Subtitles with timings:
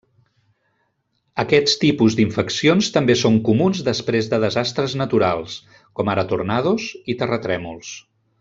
[1.43, 5.61] Aquests tipus d'infeccions també són comuns després de desastres naturals,
[6.01, 7.97] com ara tornados i terratrèmols.